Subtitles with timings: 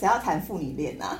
[0.00, 1.18] 谁要谈父女恋啊？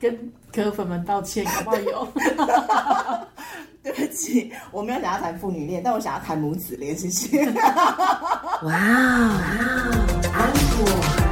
[0.00, 1.76] 跟科粉们道歉，好不好？
[1.76, 2.08] 有，
[3.84, 7.44] 对不起，我没有想要谈父女恋，但我想要谈母子恋，谢谢。
[7.44, 7.52] 哇
[8.62, 8.72] 哦，
[10.32, 11.29] 安果。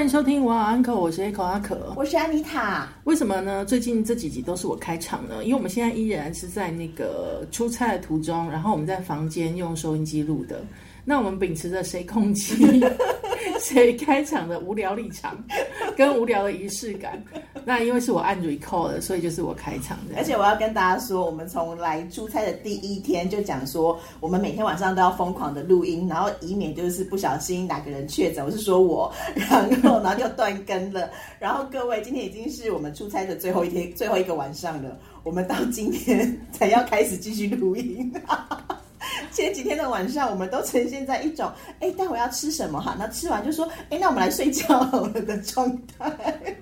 [0.00, 2.88] 欢迎收听我好 uncle，我是 Echo 阿可，我是安妮塔。
[3.04, 3.66] 为什么呢？
[3.66, 5.44] 最近这几集都是我开场呢？
[5.44, 10.64] 因为我们现在依然是在那个出差的途中，然后我们在房间用收音机录的。
[11.04, 12.82] 那我们秉持着谁控机
[13.60, 15.36] 谁开场的无聊立场
[15.94, 17.22] 跟无聊的仪式感。
[17.66, 20.16] 那因为是我按 recall 的，所以就是我开场的。
[20.16, 31.10] 而且我要跟大家说，我们从来出差的第一天就讲说，我们每天晚上都要疯狂的录音，然后以免就是不小心哪个人确诊，我是说我，然后然后就断更了。
[31.38, 34.98] 然后各位，今天已经是我们出差的最后一天， 最后一个晚上了。
[35.22, 38.12] 我们到今天才要开始继续录音。
[39.32, 41.50] 前几天的晚上，我们都呈现在一种
[41.80, 42.96] “哎，待会要吃什么哈？
[42.98, 46.56] 那吃完就说“哎，那我们来睡觉了”的状态。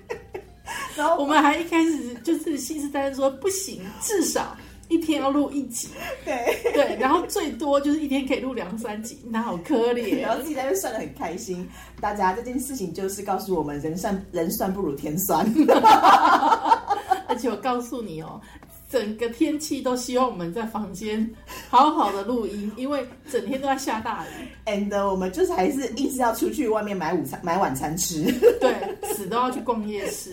[0.99, 4.55] 然后我们还一开始就是信誓旦旦说不行，至少
[4.89, 5.87] 一天要录一集。
[6.25, 10.19] 对 对，然后最多就是一天可以录两三集，那好可怜。
[10.21, 11.65] 然后自己在那算的很开心。
[12.01, 15.45] 大家这件事情就是告诉我们，人算人算不如天算。
[17.27, 18.41] 而且我告诉你哦。
[18.89, 21.29] 整个天气都希望我们在房间
[21.69, 24.29] 好好的录音，因为整天都在下大雨。
[24.65, 28.23] And 我们就是还是一直要出去外面买午餐、买晚餐吃。
[28.59, 28.73] 对，
[29.13, 30.31] 死都要去逛夜市。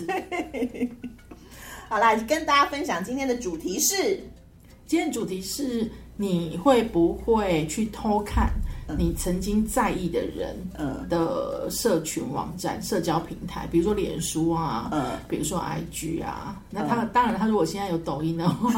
[1.89, 4.19] 好啦，跟大家分享今天的主题是，
[4.87, 8.51] 今天主题是你会不会去偷看？
[8.97, 10.57] 你曾经在意的人
[11.09, 14.91] 的社群网站、社交平台，比如说脸书啊，
[15.29, 18.71] 比如说 IG 啊，那他当然，他如果现在有抖音的话，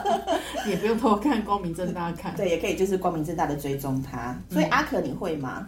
[0.68, 2.34] 也不用偷看，光明正大看。
[2.36, 4.36] 对，也可以就是光明正大的追踪他。
[4.50, 5.66] 所以阿可，你会吗？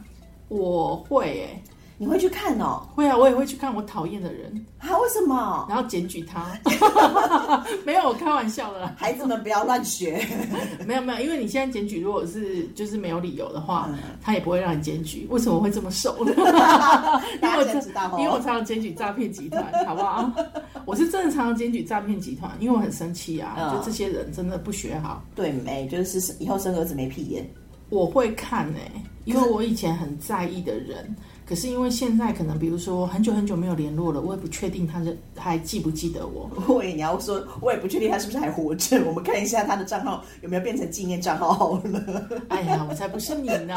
[0.48, 1.62] 我会诶。
[2.04, 2.86] 你会去看哦？
[2.94, 4.90] 会啊，我也会去看我讨厌的人啊？
[4.98, 5.64] 为什么？
[5.70, 6.46] 然后检举他？
[7.84, 8.86] 没有，我开玩笑的。
[8.94, 10.22] 孩子们不要乱学。
[10.86, 13.88] 没有没有，因为你现在检举，如果是就是没有理由的话，
[14.20, 15.26] 他也不会让你检举。
[15.30, 16.14] 为什么会这么熟？
[16.20, 16.34] 因为
[17.56, 20.30] 我知道， 因为我常常检举诈骗集团，好不好？
[20.84, 25.24] 我是正常检举诈骗集团，因为我很生气啊，就这些人真的不学好。
[25.34, 27.48] 对，没就是以后生儿子没屁眼。
[27.90, 28.90] 我会看诶，
[29.24, 31.14] 因为我以前很在意的人。
[31.46, 36.50] 可是因为现在可能，比如说很久很久没有联络了，我也不确定他是还记不记得我。
[36.74, 39.04] 喂，你要说，我也不确定他是不是还活着。
[39.04, 42.26] 我们看一下他的账号有没有变成纪念账号好了。
[42.48, 43.74] 哎呀，我才不是你呢。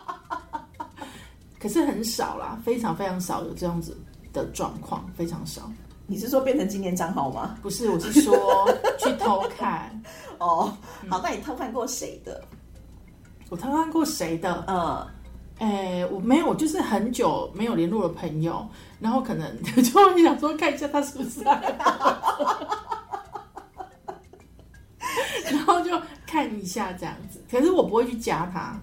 [1.58, 3.96] 可是很少啦，非常非常少有这样子
[4.30, 5.72] 的状况，非常少。
[6.06, 7.56] 你是说变成纪念账号吗？
[7.62, 9.90] 不是，我是说去偷看。
[10.38, 10.70] 哦，
[11.08, 12.44] 好，那你偷看过谁的？
[13.48, 14.62] 我偷看过谁的？
[14.68, 15.06] 嗯。
[15.58, 18.66] 哎，我没有，就是很久没有联络的朋友，
[19.00, 21.62] 然后可能就你想说看一下他是不是，然
[25.64, 27.42] 后就看一下这样子。
[27.50, 28.78] 可是我不会去加他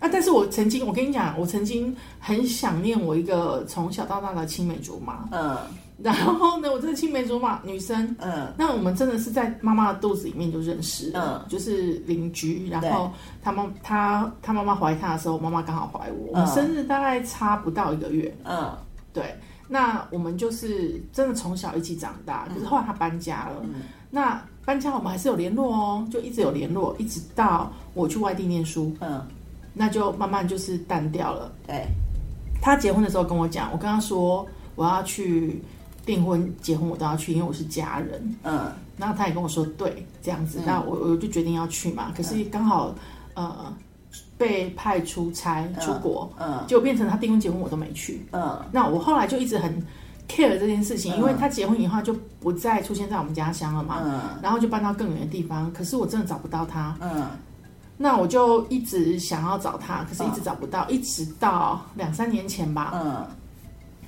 [0.00, 5.56] 啊，但是我曾经，我跟你讲，我曾经很想念我一个从小到大的青梅竹马，嗯。
[6.00, 12.68] 然后呢，我这个青梅竹马女生，嗯，那我们真的是在妈妈的肚子里面就认识，嗯，就是邻居。
[12.70, 13.10] 然后
[13.42, 18.72] 他妈她她妈妈怀她的时候，妈妈刚好怀我，我们生日大概差不到一个月，嗯，
[19.12, 19.34] 对。
[19.66, 23.66] 那我们就是真的从小一起长大，可是后来她搬家了，
[24.08, 29.20] 那搬家我们还是有联络哦，就一直有联络，一直到我去外地念书，嗯，
[29.74, 31.52] 那就慢慢就是淡掉了。
[31.66, 31.84] 对，
[32.62, 35.60] 她结婚的时候跟我讲，我跟她说我要去。
[36.08, 38.34] 订婚、结婚我都要去，因为我是家人。
[38.42, 42.10] 嗯，然后他也跟我说对这样子，那我我就决定要去嘛。
[42.16, 42.94] 可是刚好
[43.34, 43.70] 呃
[44.38, 48.26] 被派出差出国，嗯，就变成他订婚、结婚我都没去。
[48.32, 49.70] 嗯，那我后来就一直很
[50.26, 54.00] care 这件事情，因为他结婚以后就不再出现在我们家乡了嘛。
[54.02, 56.96] 嗯，然后就搬到更远的地方，可是我真的找不到他。
[57.02, 57.26] 嗯，
[57.98, 62.92] 那我就一直想要找他，可是一直找不到，一直到两三年前吧。
[62.94, 63.26] 嗯。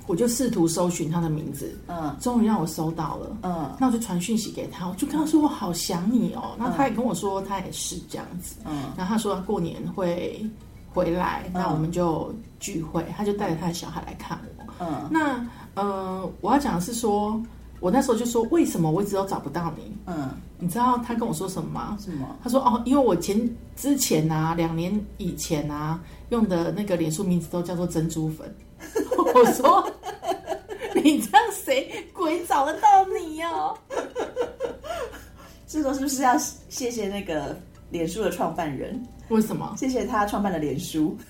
[0.07, 10.45] 我就试图搜寻他的名字，嗯，终于让我搜到了，嗯，那我就传讯息给他，我就跟他说我好想你哦，那他也跟我说他也是这样子，嗯，然后他说他过年会
[10.93, 15.45] 回来，那我们就聚会，他就带着他的小孩来看我，嗯，那
[15.75, 17.41] 呃，我要讲的是说，
[17.79, 21.97] 我那时候就说为什么我一直都找不到你，嗯，你知道他跟我说什么吗？
[22.01, 22.35] 什么？
[22.43, 23.39] 他说哦，因为我前
[23.75, 25.99] 之前啊，两年以前啊，
[26.29, 28.53] 用的那个脸书名字都叫做珍珠粉，
[29.33, 29.91] 我说。
[30.93, 33.49] 你这样谁鬼找得到你呀？
[35.65, 37.57] 这时候是不是要谢谢那个
[37.89, 39.01] 脸书的创办人？
[39.29, 39.73] 为什么？
[39.77, 41.17] 谢谢他创办的脸书。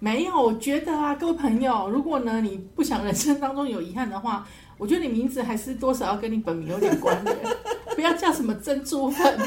[0.00, 4.44] 没有，我觉得啊，各位朋友，如果呢你不想人生当中有遗憾的话，
[4.78, 7.36] 我觉得你名字还是多少要跟你本名有点关联，
[7.94, 9.38] 不要叫什么珍珠粉，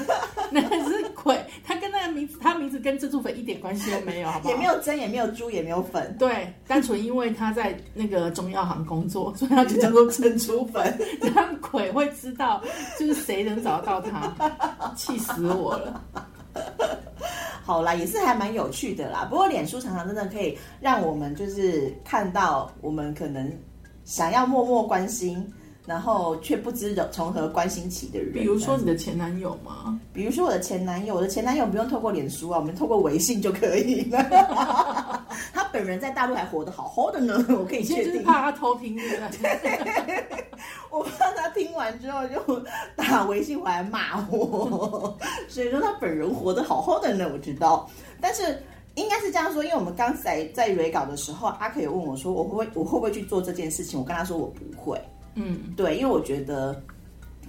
[0.49, 1.03] 那是
[2.15, 4.53] 名字，他名字跟珍珠粉一点关系都没有，好不好？
[4.53, 10.97] 也没有珍，也没有珠，也没有粉，对，单纯因为他在那个中药行工作，所以他就叫做珍珠粉，
[11.35, 12.63] 让鬼会知道
[12.97, 14.33] 就是谁能找得到他，
[14.95, 16.01] 气死我了。
[17.63, 19.27] 好啦，也是还蛮有趣的啦。
[19.29, 23.51] 不过脸书常常真的可以让我们就是看到我们可能
[24.05, 25.45] 想要默默关心，
[25.85, 28.33] 然后却不知从何关心起的人。
[28.33, 29.99] 比如说你的前男友吗？
[30.13, 34.23] 比如说我的前男友，我的前男友不用透过脸书啊，我们透过微信就可以了。
[35.53, 38.23] 他本人在大陆还活得好好的呢， 我可以确定。
[38.23, 38.97] 怕他偷听。
[40.89, 42.63] 我怕他听完之后就
[42.95, 45.15] 打微信回来骂我，
[45.49, 47.87] 所以说他本人活得好好的呢，我知道。
[48.21, 48.57] 但是
[48.95, 53.99] 应该是这样说，因为我们刚才在蕊稿的时候，阿可也问我说，我会不会我会不会去做这件事情？
[53.99, 54.99] 我跟他说我不会。
[55.35, 56.81] 嗯，对，因为我觉得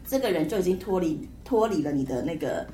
[0.06, 2.66] 这个人就已经脱离脱离了你的那个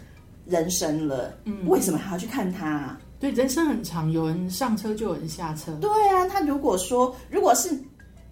[0.44, 1.32] 人生了。
[1.44, 2.98] 嗯，为什么还要去看他？
[3.20, 5.72] 对，人生很长，有人上车就有人下车。
[5.80, 7.70] 对啊，他如果说如果是。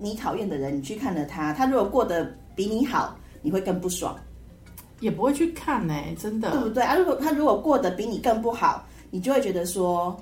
[0.03, 2.25] 你讨厌的人，你去看了他，他如果过得
[2.57, 4.17] 比你好，你会更不爽，
[5.01, 6.97] 也不会去看呢，真的，对不对啊？
[6.97, 10.19] 如果他如果过得比你更不好，你就会觉得说，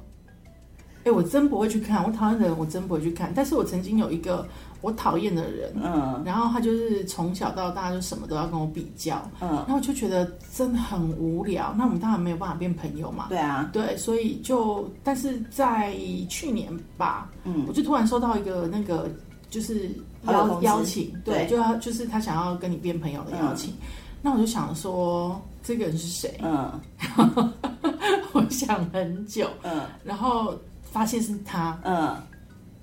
[1.08, 3.32] 哎，我真不会去看，我讨厌的人，我真不会去看。
[3.34, 4.46] 但是我曾经有一个
[4.81, 11.75] 我讨厌的人，嗯，然后他就是从小到大就什么都要跟我比较，嗯，然后我就觉得真的很无聊。
[11.76, 15.96] 那我们当然没有办法变朋友嘛，对啊，对，所以就，但是在
[16.28, 19.11] 去年吧，嗯，我就突然收到一个那个。
[19.50, 19.88] 就是
[20.26, 23.72] 邀邀请，对，就要就是他想要跟你变朋友的邀请，
[24.20, 26.38] 那我就想说这个人是谁？
[26.43, 26.70] 嗯，
[28.34, 30.54] 我想很久，嗯，然后
[30.99, 32.17] 发现是他，嗯，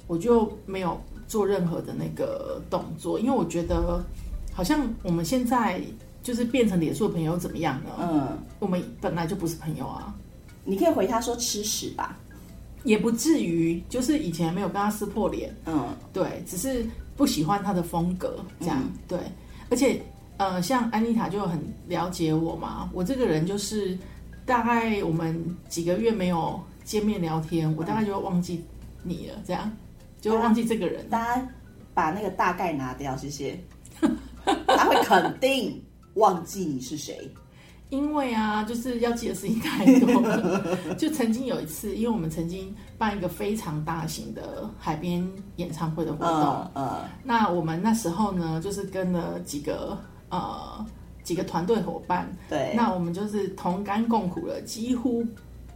[0.07, 0.97] 我就没有
[1.27, 4.01] 做任何的那个动作，因为我觉得
[4.53, 5.81] 好像我们现在
[6.23, 7.89] 就是变成脸书的朋友怎么样呢？
[7.99, 10.15] 嗯，我们本来就不是朋友啊，
[10.63, 12.17] 你可以回他说吃屎吧。
[12.85, 16.85] 也不至于，就是以前没有跟他撕破脸，嗯，对，只是
[17.17, 19.19] 不喜欢他的风格这样，对，
[19.69, 20.01] 而且
[20.37, 23.97] 呃，像安妮塔就很了解我嘛，我这个人就是
[24.45, 25.35] 大概我们
[25.67, 28.63] 几个月没有见面聊天，我大概就会忘记
[29.03, 29.69] 你了，这样
[30.21, 31.09] 就会忘记这个人。
[31.09, 31.45] 大家
[31.93, 33.59] 把那个大概拿掉，谢谢。
[34.67, 35.83] 他会肯定
[36.13, 37.29] 忘记你是谁。
[37.89, 40.95] 因为啊，就是要记的事情太多了。
[40.95, 45.25] 就曾经有一次，因为我们曾经办一个非常大型的海边
[45.57, 49.97] 演唱会的活动，嗯，那我们那时候呢，就是跟了几个
[50.29, 50.83] 呃
[51.23, 55.23] 几个团队伙伴，对，那我们就是同甘共苦了几乎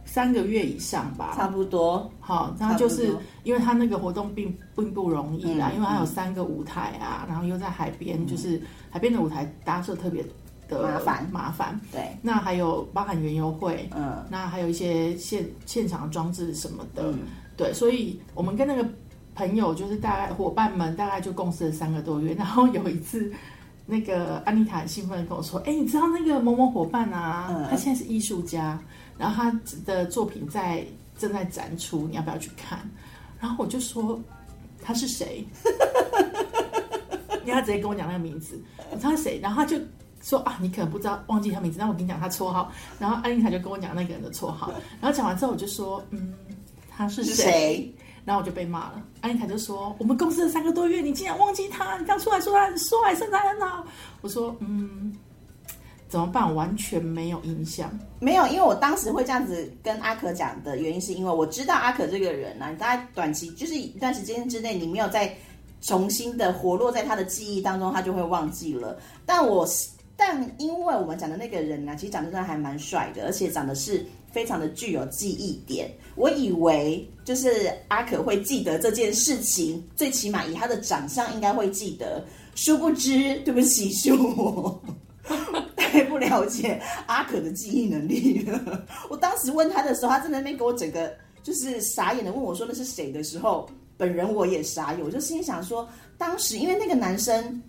[0.04, 2.10] 三个月以上吧，差不多。
[2.20, 8.60] 好，然后就是因为他那个活动并并不容易啦，因为他有三个舞台啊，然后又在海边，就是
[8.90, 10.28] 海边的舞台搭设特别的。
[10.70, 11.28] 麻烦。
[11.32, 17.12] 麻烦，对，那还有包含原油会，嗯，那还有一些现现场装置什么的，
[17.56, 18.88] 对，所以我们跟那个
[19.34, 23.32] 朋友就是大概伙伴们大概就共事了三个多月，然后有一次，
[23.90, 28.78] 那个安妮塔很兴奋的跟我说：“哎，你知道那个某某伙伴啊，他现在是艺术家，
[29.18, 30.86] 然后他的作品在
[31.18, 32.78] 正在展出，你要不要去看？”
[33.40, 34.18] 然后我就说
[34.80, 35.44] ：“他是谁？”
[37.44, 39.40] 因为他直接跟我讲那个名字，我他是谁？
[39.42, 39.76] 然后他就。
[40.22, 41.78] 说啊，你可能不知道，忘记他名字。
[41.78, 42.70] 那我跟你讲他绰号。
[42.98, 44.70] 然后安妮塔就跟我讲那个人的绰号。
[45.00, 46.34] 然后讲完之后，我就说，嗯，
[46.90, 47.90] 他是谁？
[48.24, 49.02] 然后我就被骂了。
[49.20, 51.98] 安妮塔就说，我们公司的三个多月，你竟然忘记他？
[51.98, 53.84] 你刚出来说他很帅，身材很好。
[54.20, 55.14] 我说，嗯，
[56.08, 56.54] 怎么办？
[56.54, 57.90] 完全没有印象。
[58.20, 65.34] 没有，因为我当时会这样子跟阿可讲的原因，是因为我知道阿可这个人呢，你大概短期就是一段时间之内，你没有再
[65.80, 68.98] 重新的活络在他的记忆当中，他就会忘记了。
[69.24, 69.66] 但我。
[70.22, 75.90] 但因为我们讲的那个人呢，其实长得真的还蛮帅的，而且长得是非常的具有记忆点。
[76.16, 82.24] 我以为就是阿可会记得这件事情，最起码以他的长相应该会记得。
[82.54, 84.82] 殊不知，对不起，是我
[85.76, 88.84] 太不了解阿可的记忆能力了。
[89.08, 97.62] 我当时问他的时候，他正在那边给我整个就是傻眼的问我说那是谁的时候，本人我也傻眼，我就心想说，当时因为那个男生，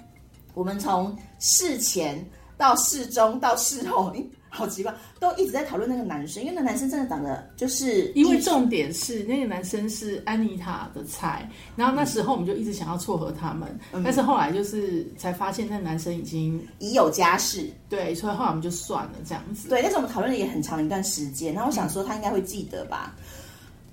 [0.54, 2.24] 我们从事前。
[2.58, 4.14] 到事中到事后，
[4.54, 19.70] 好奇怪，都一直在讨论那个男生，因为那男生真的长得就是，因为重点是那个男生是安妮塔的菜，然后那时候我们就一直想要撮合他们，但是后来就是才发现那男生已经已有家室，对，所以后来我们就算了这样子。
[19.70, 23.16] 对，但是我们讨论了也很长一段时间，然后我想说他应该会记得吧？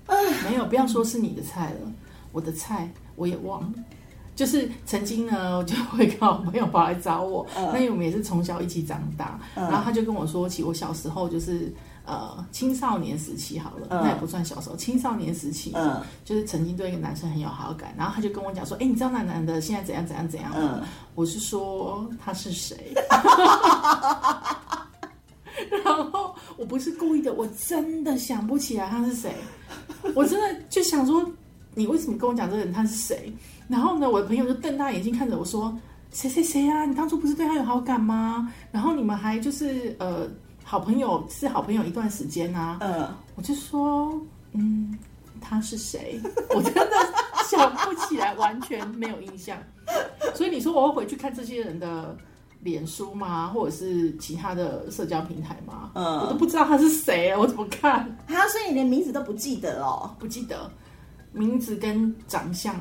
[0.07, 1.93] 啊，没有，不要说是你的菜了，
[2.33, 3.75] 我的菜我也忘了。
[4.39, 20.53] 就是曾经呢，我就会跟好朋友跑来找我，那因为我们也是从小一起长大，然后他就跟我说起我小时候就是呃青少年时期好了，那也不算小时候，青少年时期，嗯，就是曾经对一个男生很有好感，然后他就跟我讲说，哎，你知道那男的现在怎样怎样怎样？
[20.55, 20.87] 吗？
[21.17, 22.95] 我是说他是谁？
[25.85, 29.35] 然后我不是故意的，我真的想不起来他是谁，
[30.15, 31.29] 我真的就想说，
[31.79, 33.33] 你为什么跟我讲这个人他是谁？
[33.69, 35.73] 然后呢，我的朋友就瞪大眼睛看着我说
[36.11, 36.85] ：“谁谁谁啊？
[36.85, 38.53] 你当初不是对他有好感吗？
[38.73, 40.27] 然后你们还就是呃
[40.65, 44.13] 好朋友是好朋友一段时间啊。”嗯，我就说
[44.55, 44.99] ：“嗯，
[45.41, 46.21] 他是谁？
[46.53, 46.91] 我真的
[47.49, 49.57] 想不起来，完全没有印象。
[50.35, 52.17] 所以你说我会回去看这些人的
[52.61, 53.49] 脸书吗？
[53.49, 55.93] 或者是其他的社交平台吗？
[55.95, 58.01] 嗯，我都不知道他是谁，我怎么看？
[58.27, 60.11] 啊，所以你连名字都不记得哦？
[60.19, 60.69] 不记得
[61.33, 62.75] 名字跟长相。”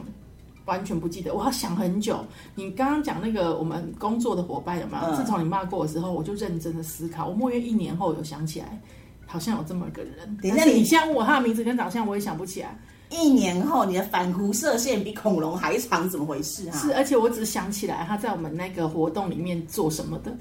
[0.67, 2.19] 完全不记得，我要想很久。
[2.53, 5.15] 你刚刚讲那个我们工作的伙伴有没有？
[5.15, 7.29] 自从你骂过我之后，我就认真的思考。
[7.29, 8.77] 我莫约一年后有想起来，
[9.25, 10.37] 好像有这么个人。
[10.41, 12.77] 等一下你现在问我他的名字跟长相，我也想不起来。
[13.09, 16.75] 一年后你的反辐射线比恐龙还长，怎么回事啊？
[16.77, 20.35] 是，而且我只想起来他在我们那个活动里面做什么的，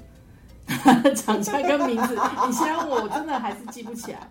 [1.15, 2.15] 长相跟名字。
[2.45, 4.29] 你现在问我，我真的还是记不起来。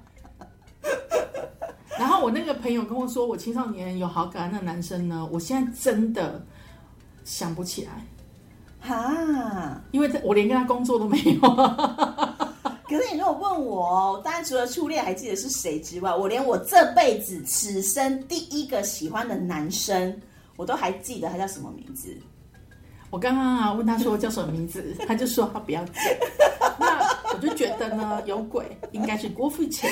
[1.99, 6.45] 然后我那个朋友跟我说，我青少年有好感那男生呢，我现在真的
[7.25, 8.05] 想不起来，
[8.81, 11.41] 哈，因为我连跟他工作都没有。
[12.89, 20.17] 可是你如果问我，当然除了初恋还记得是谁之外，我连我这辈子此生第一个喜欢的男生，
[20.57, 22.17] 我都还记得他叫什么名字。
[23.11, 25.95] 我刚刚啊问他说叫什么名字，他就说他不要讲。
[26.79, 27.01] 那
[27.35, 29.91] 我就觉得呢，有鬼，应该是郭富城。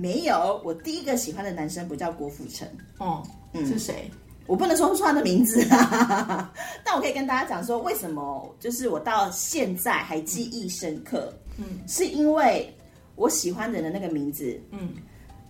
[0.00, 2.66] 没有，我第一个喜欢的男生不叫郭富城。
[2.98, 4.10] 哦，嗯是谁？
[4.46, 6.52] 我不能说出他的名字啊，
[6.82, 11.32] 但我可以跟大家讲说，为什么就是我到现在还记忆深刻。
[11.56, 12.74] 嗯，是因为
[13.14, 14.94] 我喜欢的人的那个名字，嗯，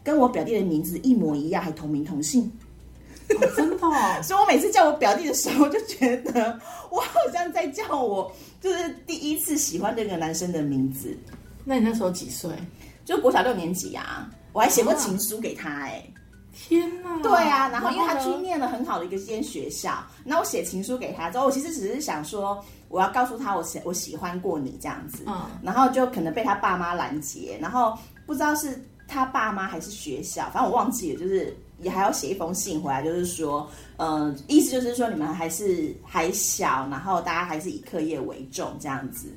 [0.04, 2.50] 跟我表弟的名字一模一样，还同名同姓。
[3.56, 3.78] 真的，
[4.22, 6.58] 所以我每次叫我表弟的时候，就觉得
[6.90, 8.30] 我好像在叫我
[8.60, 11.16] 就是第一次喜欢这个男生的名字。
[11.64, 12.50] 那你那时候几岁？
[13.04, 16.02] 就国小六年级啊，我还写过情书给他哎，
[16.52, 17.18] 天哪！
[17.22, 39.28] 对啊，然后因为他去念了很好的一个间学校，那我写情书给他之后，我其实只是想说，我要告诉他我喜我喜欢过你这样子，嗯，然后就可能被他爸妈拦截，然后不知道是他爸妈还是学校，反正我忘记了，就是也还要写一封信回来，就是说，嗯，意思就是说你们还是 还小，然后大家还是以课业为重这样子。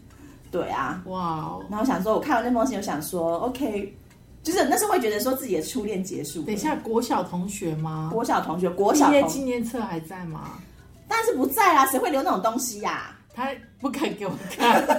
[0.51, 1.57] 对啊，哇！
[1.67, 3.91] 然后想说，我看完那封信，我想说，OK，
[4.43, 6.41] 就是那时候会觉得说自己的初恋结束。
[6.43, 8.09] 等一下，国小同学吗？
[8.11, 10.59] 国小同学，国小毕业纪念册还在吗？
[11.07, 13.15] 当然是不在啦，谁会留那种东西呀？
[13.33, 14.83] 他不肯给我看。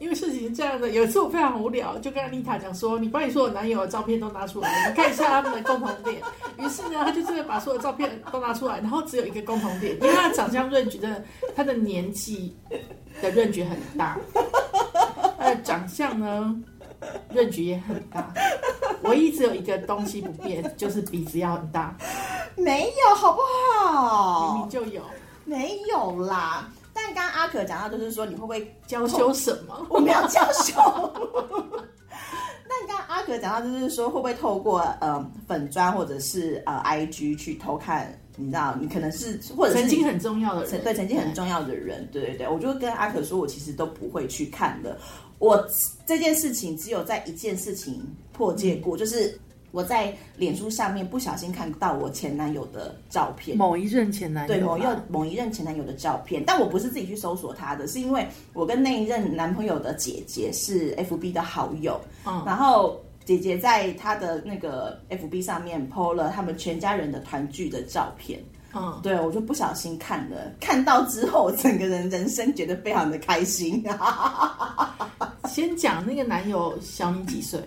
[0.00, 6.22] 因为事情是这样的，有一次我非常无聊，就跟丽塔讲说：“你把你所有男友的照片都拿出来，你看一下他们的共同点。
[6.56, 11.22] ”于是呢，他就真的把所有照片都拿出来，然后只有一个共同点，因为他长相润觉得
[11.54, 12.56] 他的年纪
[13.20, 14.40] 的润觉很大，他
[15.54, 16.54] 的长相呢
[17.32, 18.32] 润局也很大，
[19.02, 21.96] 唯一只有一个东西不变，就是鼻子要很大。
[22.56, 23.40] 没有，好不
[23.84, 24.52] 好？
[24.52, 25.02] 明明就有，
[25.44, 26.68] 没有啦。
[26.92, 29.86] 但刚刚阿可讲到，就是说你会不会娇羞什么？
[29.88, 30.74] 我没有娇羞。
[32.68, 38.16] 但刚刚阿可讲到，就是说会不会透过呃粉砖或者是呃 IG 去偷看？
[38.36, 44.96] 你知道，你可能是或者曾经很重要的人，对曾经很重要的人，对对对，我就跟阿可说，我其实都不会去看的。
[45.40, 45.68] 我
[46.06, 48.00] 这件事情只有在一件事情
[48.32, 49.36] 破戒过，就是。
[49.72, 68.42] 我在脸书上面不小心看到我前男友的照片，某一任前男友，对某一某一任前男友的照片，但我不是自己去搜索他的，是因为我跟那一任男朋友的姐姐是 FB 的好友，嗯，然后姐姐在她的那个 FB 上面 PO 了他们全家人的团聚的照片，
[68.74, 73.84] 嗯，对我就不小心看了，看到之后整个人人生觉得非常的开心。
[75.50, 77.60] 先讲那个男友小你几岁？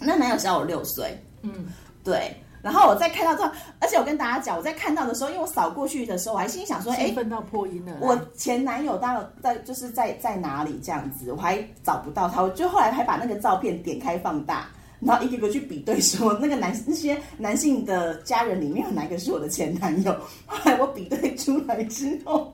[0.00, 1.18] 那男友小我六岁。
[1.42, 1.66] 嗯，
[2.02, 2.34] 对。
[2.62, 7.94] 然后我在看到之后，而且我跟大家讲，我在看到的时候，因为我扫过去的时候，我还心想说，哎，奋到破音了。
[8.00, 12.40] 我前男友到在就是在在哪里这样子，我还找不到他。
[12.40, 14.66] 我就后来还把那个照片点开放大，
[14.98, 20.16] 然后一个个去比对，说那个男那些男性的家人里面有哪个是我的前男友。
[20.46, 22.50] 后来我比对出来之后，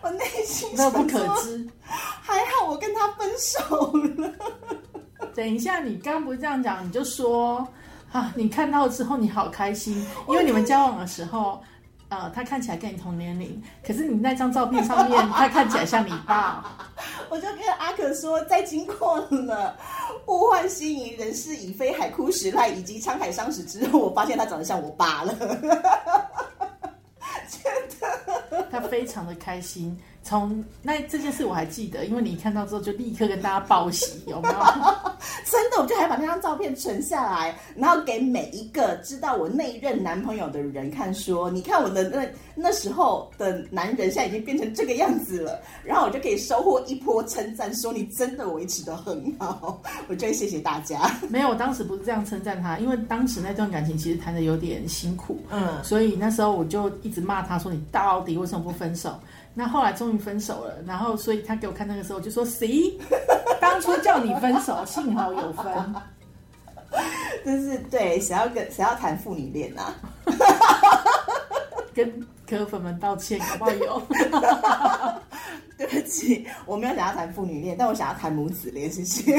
[0.00, 4.32] 我内心那不可知，还好我跟他分手了。
[5.34, 7.66] 等一下，你刚不是这样讲，你就说
[8.12, 11.62] 啊，你看到之后你好开心，因为你们交往的时候，
[12.08, 16.64] 呃，他看起来跟你同年龄，可是你那张照片上面他看起来像你爸。
[17.28, 19.76] 我就跟阿可说，在经过了
[20.26, 25.34] 物换星移、人事已非、海枯石烂以及沧海桑石之后，我发现他长得像我爸了。
[28.70, 29.96] 他非常的开心。
[30.26, 34.54] 从那这件事我还记得，因为你看到之后就立刻跟大家报喜，有没有？
[35.48, 49.80] 真的，我就还把那张照片存下来，然后给每一个知道我那一任男朋友的人看，说：“你看我的那那时候的男人，现在已经变成这个样子了。”然后我就可以收获一波称赞，说你真的维持的很好。
[50.08, 51.08] 我真谢谢大家。
[51.28, 59.14] 没有，我当时不是这样称赞他，因为当时那段感情其实谈的有点辛苦，嗯，所以那时候我就一直骂他说：“你到底为什么不分手？”
[59.58, 62.92] 那后来终于分手了，然后所以他给我看那个时候就说：“See，
[63.58, 65.64] 当初叫你分手，幸好有分。”
[67.42, 69.94] 就是对，谁要跟谁要谈父女恋啊？
[71.94, 73.70] 跟科粉们道歉，好不好？
[73.72, 74.02] 有？
[75.78, 79.38] 对不起，我没有想要谈父女恋，但我想要谈母子恋，谢谢。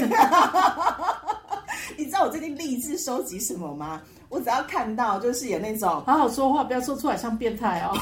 [1.96, 4.02] 你知道我最近励志收集什么吗？
[4.30, 7.96] 我只要看到就是有那种好好说话，不要说出来像变态哦。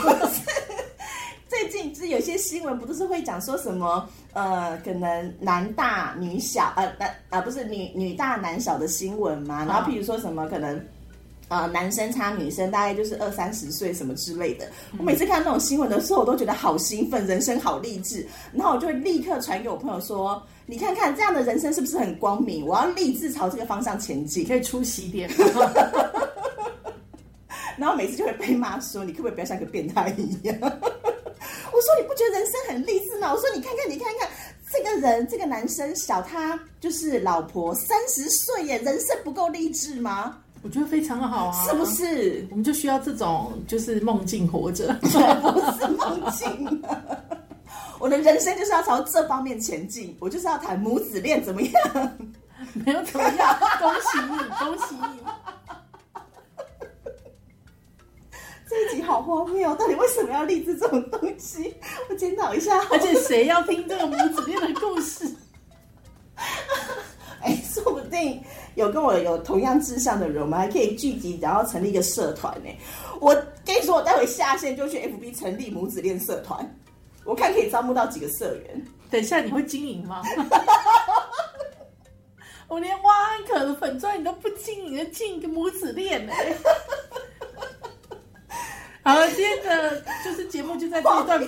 [2.08, 9.66] 有些新闻，不都是会讲说什么呃，可能男大女小，呃男啊不是女女大男小的新闻嘛？
[9.66, 10.80] 然后譬如说什么可能
[11.48, 14.68] 呃男生差女生大概就是二三十岁什么之类的。
[14.98, 18.26] 我每次看那种新闻的时候，我都觉得好兴奋，人生好励志。
[18.52, 22.66] 然后我就会立刻传给我朋友说：“你看看这样的人生是不是很光明？
[22.66, 25.30] 我要立志朝这个方向前进。”可以出席点。
[27.78, 30.58] 然后每次就会被骂说：“你可不可以不要像个变态一样？”
[32.16, 33.34] 觉得人生很励志吗？
[33.34, 34.30] 我说你看看你看看
[34.72, 40.38] 这个人，这个男生小他就是老婆三十岁耶，人生不够励志吗？
[40.64, 42.48] 我觉得非常好啊，是不是？
[42.50, 46.84] 我们就需要这种就是梦境活着，不是梦境。
[48.00, 51.74] 我的人生就是要朝这方面前进，我就是要谈母子恋，怎么样？
[52.74, 55.25] 没有怎么样，恭喜你，恭喜你。
[58.76, 61.74] 这一集好荒谬，到底为什么要励志这种东西？
[62.10, 62.78] 我检讨一下。
[62.92, 65.26] 而且谁要听这个母子恋的故事？
[67.42, 72.70] 哎，说不定有跟我有同样志向的人，我们还可以聚集，然后成立一个社团呢。
[73.22, 73.34] 我
[73.66, 76.70] 跟你说，我待会下线就去 FB 成立母子恋社团，
[77.24, 78.86] 我看可以招募到几个社员。
[79.10, 80.22] 等一下你会经营吗？
[82.68, 86.34] 我连挖安可的粉钻你都不经营，进一个母子恋呢？
[89.06, 91.40] 好了，今天的就是节目就在这一段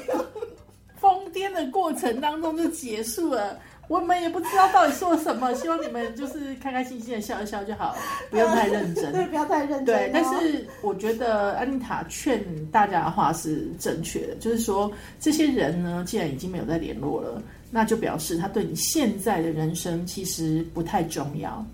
[0.97, 3.57] 疯癫的过程当中就结束了。
[3.87, 7.95] 我们也不知道到底说什么，希望你们就是开开心心的笑一笑就好，
[8.29, 9.11] 不用太认真。
[9.11, 9.85] 对，不要太认真。
[9.85, 17.41] 对，但是我觉得安妮塔劝大家的话是正确的，就是说这些人呢，既然已经没有再联络了，
[17.71, 21.65] 那就表示他对你现在的人生其实不太重要。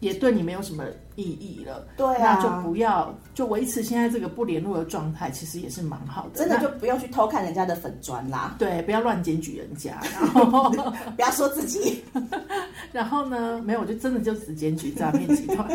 [0.00, 0.84] 也对你没有什么
[1.16, 6.38] 意义了，对啊，那就不要就维持现在这个不联络的状态，其实也是蛮好的。
[6.38, 12.02] 真的就不要去偷看人家的粉砖啦，对，不要乱检举人家，然 后不要说自己，
[12.92, 15.66] 然后呢，没有，我就真的就只检举诈骗集团，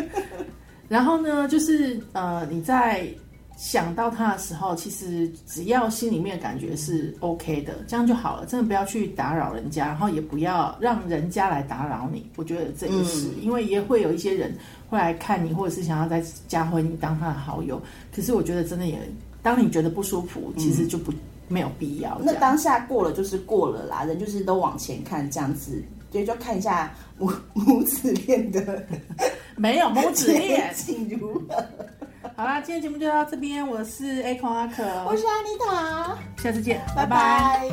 [0.88, 3.08] 然后呢，就是呃，你在。
[3.56, 8.46] 想到他的时候，其实只要心里面感觉是 OK 的，这样就好了。
[8.46, 12.28] 真的不要去打扰人家，然后也不要让人家来打扰你。
[12.36, 14.52] 我觉得这个是，因为也会有一些人
[14.88, 17.80] 会来看你，或者是想要再加回你当他的好友。
[18.14, 18.98] 可是我觉得真的也，
[19.42, 21.12] 当你觉得不舒服，其实就不
[21.48, 22.20] 没有必要。
[22.24, 28.84] 那当下过了就是过了啦，人就是都往前看这样子，所以就看一下母 母子恋的，
[29.56, 30.74] 没有母子恋
[31.08, 31.64] 如何。
[32.36, 33.66] 好啦，今天节目就到这边。
[33.66, 37.68] 我是 A 孔阿可，我是安妮塔，下次见，拜拜。